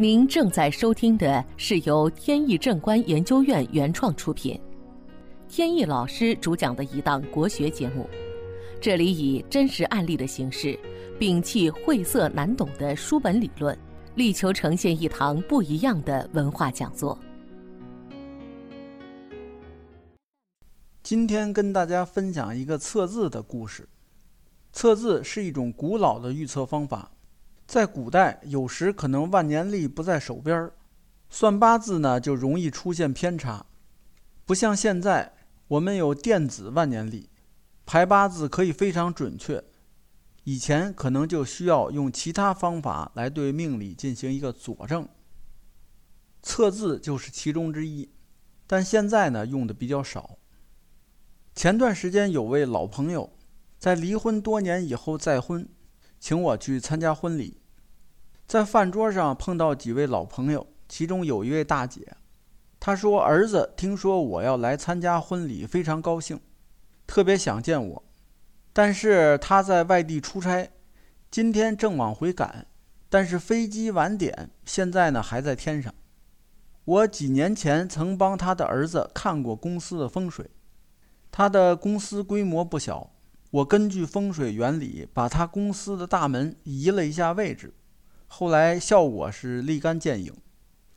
[0.00, 4.58] 您正在收听的是由天意正观研究院原创出品，
[5.46, 8.08] 天意老师主讲的一档国学节目。
[8.80, 10.74] 这里以真实案例的形式，
[11.18, 13.78] 摒弃晦涩难懂的书本理论，
[14.14, 17.18] 力求呈现一堂不一样的文化讲座。
[21.02, 23.86] 今天跟大家分享一个测字的故事。
[24.72, 27.12] 测字是一种古老的预测方法。
[27.70, 30.72] 在古代，有时可能万年历不在手边儿，
[31.28, 33.64] 算八字呢就容易出现偏差。
[34.44, 35.32] 不像现在，
[35.68, 37.30] 我们有电子万年历，
[37.86, 39.62] 排八字可以非常准确。
[40.42, 45.08] 以前可能就需要用其他方法来对命理进行一个佐证，
[46.42, 48.10] 测字就是其中之一。
[48.66, 50.38] 但现在呢，用的比较少。
[51.54, 53.32] 前段时间有位老朋友，
[53.78, 55.68] 在离婚多年以后再婚，
[56.18, 57.58] 请我去参加婚礼。
[58.50, 62.16] 在饭桌上碰到几位老朋友，其中有一位大姐，
[62.80, 66.40] 她说：“儿子听说我要来参加婚礼，非常高兴，
[67.06, 68.02] 特别想见我。
[68.72, 70.68] 但是他在外地出差，
[71.30, 72.66] 今天正往回赶，
[73.08, 75.94] 但是飞机晚点，现在呢还在天上。
[76.84, 80.50] 我几年前曾帮他的儿子看过公司的风水，
[81.30, 83.12] 他的公司规模不小，
[83.52, 87.74] 我根据风水原理把他公司的大门移了一下位置。”
[88.32, 90.32] 后来效果是立竿见影，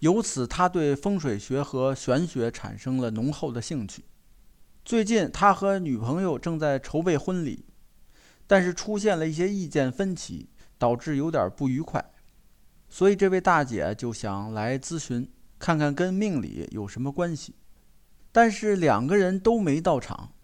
[0.00, 4.04] 由此他对风水学和玄学产生了浓厚的兴趣。
[4.84, 7.64] 最近他和女朋友正在筹备婚礼，
[8.46, 12.04] 但是出现了一些意见分歧，导致有点不愉快。
[12.90, 17.54] 所以这位大姐就想来咨询，看看跟命理有什么关系。
[18.30, 20.34] 但是两个人都没到场。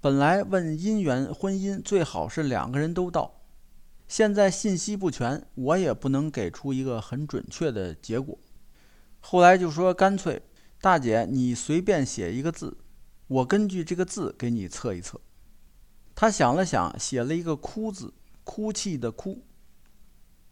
[0.00, 3.41] 本来问姻缘婚姻最好是两个人都到。
[4.12, 8.38] 现在信息不全，我也不能给出一个很准确的结果。
[9.20, 10.42] 后来就说干脆，
[10.82, 12.76] 大姐你随便写一个字，
[13.26, 15.18] 我根据这个字给你测一测。
[16.14, 18.12] 他想了想，写了一个“哭”字，
[18.44, 19.46] 哭泣的“哭”。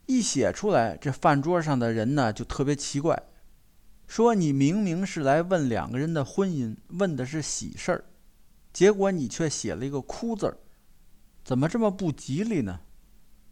[0.09, 3.25] 一写出来，这饭桌上的人呢就特别奇怪，
[4.07, 8.05] 说你明明是来问两个人的婚姻，问的是喜事儿，
[8.73, 10.57] 结果你却写了一个“哭”字儿，
[11.45, 12.81] 怎么这么不吉利呢？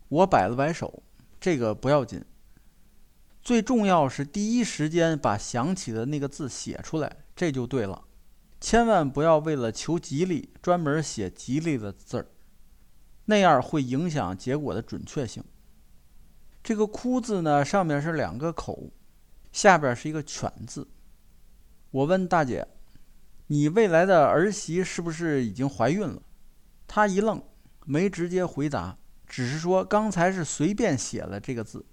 [0.08, 1.02] 我摆了摆手，
[1.40, 2.24] 这个不要紧。
[3.42, 8.04] 最重要是第一时间把想起的那个字写出来，这就对了。
[8.60, 12.26] 千万不要为了求吉利专门写吉利的字儿，
[13.26, 15.44] 那样会影响结果的准确性。
[16.62, 18.90] 这个“哭”字呢，上面是两个口，
[19.52, 20.86] 下边是一个“犬”字。
[21.90, 22.66] 我问大姐
[23.46, 26.20] ：“你未来的儿媳是不是已经怀孕了？”
[26.86, 27.42] 她一愣，
[27.86, 28.98] 没直接回答。
[29.28, 31.84] 只是说刚才是随便写了这个字，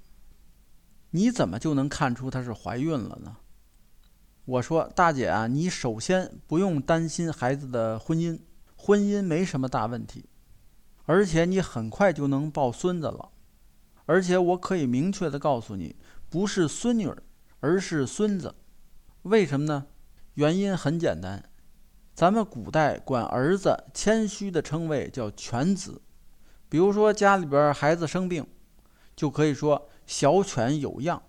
[1.11, 3.37] 你怎么就能看出她是怀孕了呢？
[4.45, 8.39] 我说大姐啊，你首先不用担心孩子的婚姻，
[8.75, 10.29] 婚姻没什么大问题，
[11.05, 13.31] 而且你很快就能抱孙子了，
[14.05, 15.95] 而且我可以明确的告诉你，
[16.29, 17.23] 不是孙女儿，
[17.59, 18.55] 而是孙子。
[19.23, 19.87] 为什么呢？
[20.35, 21.49] 原因很简单，
[22.13, 26.01] 咱们古代管儿子谦虚的称谓叫犬子。
[26.75, 28.45] 比如说家里边孩子生病，
[29.15, 31.23] 就可以说小犬有恙，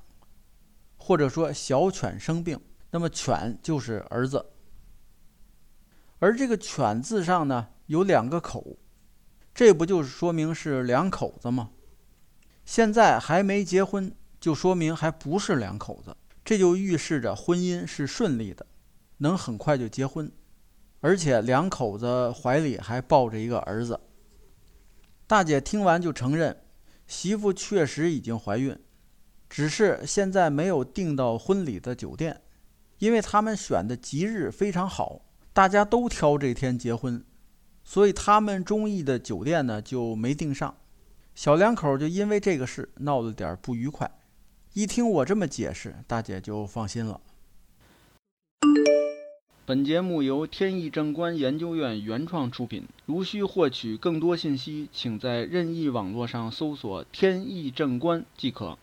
[0.96, 4.44] 或者说小犬生病，那么犬就是儿子。
[6.18, 8.76] 而这个犬字上呢有两个口，
[9.54, 11.70] 这不就是说明是两口子吗？
[12.64, 18.66] 现在还没结婚，就说明还不是两口子，这就预示着婚姻是顺利的，
[19.18, 20.28] 能很快就结婚，
[21.02, 24.00] 而且两口子怀里还抱着一个儿子。
[25.28, 26.56] 大姐听完就承认，
[27.08, 28.78] 媳妇确实已经怀孕，
[29.50, 32.42] 只是现在没有订到婚礼的酒店，
[32.98, 35.22] 因为他们选的吉日非常好，
[35.52, 37.24] 大家都挑这天结婚，
[37.82, 40.76] 所以他们中意的酒店呢就没订上。
[41.34, 44.08] 小两口就因为这个事闹了点不愉快。
[44.74, 47.20] 一听我这么解释，大姐就放心了。
[49.66, 52.86] 本节目由天意正观研究院原创出品。
[53.04, 58.78] 如需获取更多信息，请在任意网络上搜索“天意正观”即可。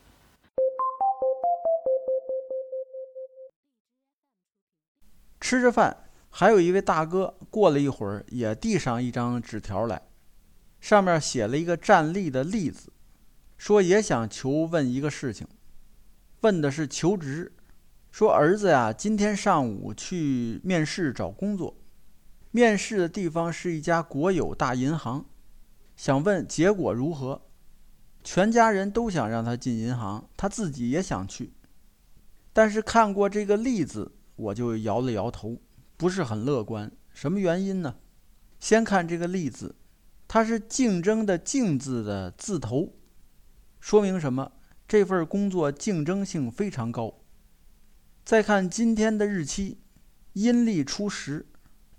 [5.40, 5.96] 吃着饭，
[6.28, 10.02] 还有一位大哥过了一会儿，也递上一张纸条来，
[10.80, 12.92] 上面写了一个站立的“立”字，
[13.56, 15.48] 说也想求问一个事情，
[16.42, 17.50] 问的是求职。
[18.14, 21.76] 说儿子呀，今天上午去面试找工作，
[22.52, 25.26] 面试的地方是一家国有大银行，
[25.96, 27.42] 想问结果如何。
[28.22, 31.54] 全家人都想让他进银行，他自己也想去，
[32.52, 35.58] 但是看过这个“利”字，我就摇了摇头，
[35.96, 36.92] 不是很乐观。
[37.12, 37.96] 什么原因呢？
[38.60, 39.74] 先看这个“利”字，
[40.28, 42.94] 它是竞争的“竞”字的字头，
[43.80, 44.52] 说明什么？
[44.86, 47.12] 这份工作竞争性非常高。
[48.24, 49.76] 再看今天的日期，
[50.32, 51.44] 阴历初十，“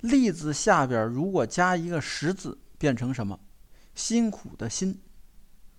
[0.02, 3.40] 利”字下边如果加一个“十”字，变成什么？
[3.94, 5.00] 辛苦的“辛”，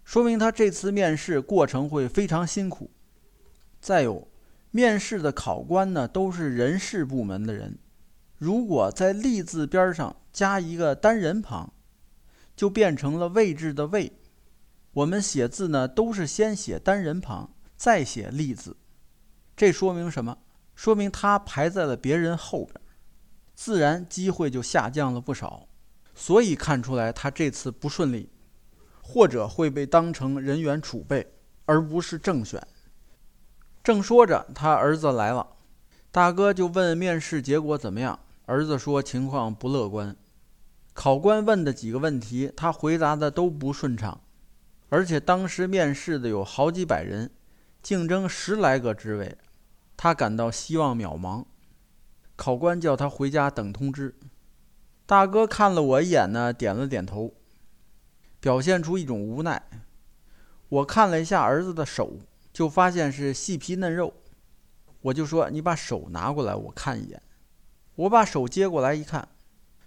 [0.05, 2.91] 说明他这次面试过程会非常辛苦。
[3.81, 4.29] 再有。
[4.73, 7.79] 面试的考官呢，都是人事部门的人。
[8.37, 11.73] 如果在“立”字边上加一个单人旁，
[12.55, 14.13] 就变成了位置的“位”。
[14.93, 18.77] 我们写字呢，都是先写单人旁，再写“立”字。
[19.57, 20.37] 这说明什么？
[20.75, 22.79] 说明他排在了别人后边，
[23.55, 25.67] 自然机会就下降了不少。
[26.15, 28.31] 所以看出来他这次不顺利，
[29.01, 31.33] 或者会被当成人员储备，
[31.65, 32.67] 而不是正选。
[33.83, 35.47] 正说着，他儿子来了，
[36.11, 38.19] 大哥就问面试结果怎么样。
[38.45, 40.15] 儿子说情况不乐观，
[40.93, 44.21] 考官问的几个问题，他回答的都不顺畅，
[44.89, 47.31] 而且当时面试的有好几百人，
[47.83, 49.37] 竞争十来个职位，
[49.97, 51.45] 他感到希望渺茫。
[52.37, 54.15] 考官叫他回家等通知。
[55.07, 57.35] 大哥看了我一眼呢，点了点头，
[58.41, 59.69] 表现出一种无奈。
[60.69, 62.19] 我看了一下儿子的手。
[62.57, 64.15] 就发现是细皮嫩肉，
[65.03, 67.21] 我就说你把手拿过来，我看一眼。
[67.97, 69.29] 我把手接过来一看，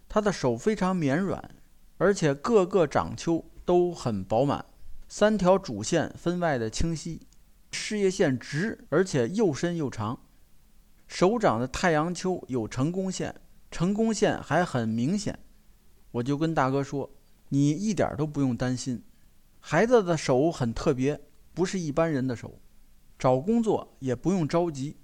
[0.07, 1.49] 他的手非常绵软，
[1.97, 4.63] 而且各个掌丘都很饱满，
[5.07, 7.25] 三条主线分外的清晰，
[7.71, 10.19] 事业线直，而且又深又长。
[11.07, 13.35] 手掌的太阳丘有成功线，
[13.71, 15.39] 成功线还很明显。
[16.11, 17.09] 我就跟大哥说，
[17.49, 19.03] 你一点都不用担心，
[19.59, 21.21] 孩子的手很特别。
[21.51, 22.61] 不是一般人的手，
[23.17, 24.95] 找工作也不用着急，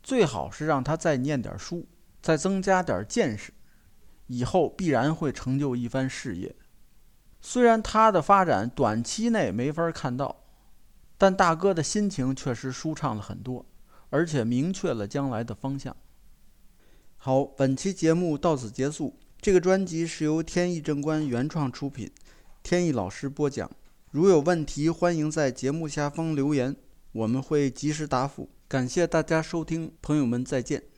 [0.00, 1.88] 最好是让他再念点书，
[2.22, 3.52] 再增加点见识，
[4.28, 6.54] 以后必然会成就一番事业。
[7.40, 10.43] 虽然他的发展短期内没法看到，
[11.16, 13.64] 但大哥的心情确实舒畅了很多，
[14.10, 15.96] 而且明确了将来的方向。
[17.16, 19.16] 好，本期节目到此结束。
[19.40, 22.10] 这个专辑是由天意正观原创出品，
[22.62, 23.70] 天意老师播讲。
[24.10, 26.74] 如有问题，欢迎在节目下方留言，
[27.12, 28.48] 我们会及时答复。
[28.66, 30.93] 感谢大家收听，朋友们再见。